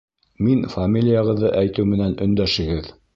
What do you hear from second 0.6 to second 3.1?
фамилияғыҙҙы әйтеү менән өндәшегеҙ